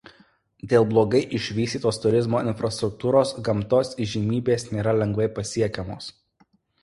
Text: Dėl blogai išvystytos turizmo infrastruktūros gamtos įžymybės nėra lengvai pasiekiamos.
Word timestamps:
Dėl 0.69 0.85
blogai 0.91 1.19
išvystytos 1.39 1.99
turizmo 2.05 2.39
infrastruktūros 2.51 3.35
gamtos 3.49 3.93
įžymybės 4.07 4.67
nėra 4.77 4.95
lengvai 5.03 5.29
pasiekiamos. 5.39 6.09